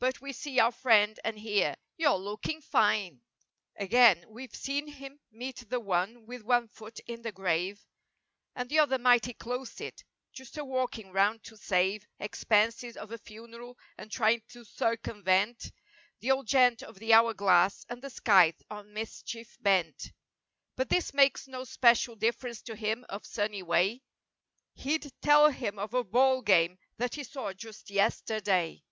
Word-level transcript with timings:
But 0.00 0.20
we 0.20 0.32
see 0.32 0.58
our 0.58 0.72
friend 0.72 1.16
and 1.22 1.38
hear— 1.38 1.76
"You're 1.96 2.16
looking 2.18 2.60
fineV^ 2.60 3.20
Again, 3.76 4.24
we've 4.28 4.52
seen 4.52 4.88
him 4.88 5.20
meet 5.30 5.62
the 5.70 5.78
one 5.78 6.26
with 6.26 6.42
one 6.42 6.66
foot 6.66 6.98
in 7.06 7.22
the 7.22 7.30
grave 7.30 7.86
And 8.56 8.68
the 8.68 8.80
other 8.80 8.98
mighty 8.98 9.32
close 9.32 9.80
it—just 9.80 10.58
a 10.58 10.64
walking 10.64 11.12
round 11.12 11.44
to 11.44 11.56
save 11.56 12.04
Expenses 12.18 12.96
of 12.96 13.12
a 13.12 13.18
funeral 13.18 13.78
and 13.96 14.10
trying 14.10 14.42
to 14.48 14.64
circumvent 14.64 15.70
The 16.18 16.32
old 16.32 16.48
gent 16.48 16.82
of 16.82 16.98
the 16.98 17.12
hour 17.12 17.32
glass 17.32 17.86
and 17.88 18.02
the 18.02 18.10
scythe, 18.10 18.60
on 18.68 18.92
mischief 18.92 19.56
bent— 19.60 20.10
But 20.74 20.88
this 20.88 21.14
makes 21.14 21.46
no 21.46 21.62
special 21.62 22.16
difference 22.16 22.60
to 22.62 22.74
him 22.74 23.06
of 23.08 23.24
sunny 23.24 23.62
way 23.62 24.02
He'd 24.74 25.12
tell 25.22 25.50
him 25.50 25.78
of 25.78 25.94
a 25.94 26.02
ball 26.02 26.42
game 26.42 26.76
that 26.96 27.14
he 27.14 27.22
saw 27.22 27.52
just 27.52 27.88
yester 27.88 28.40
day. 28.40 28.82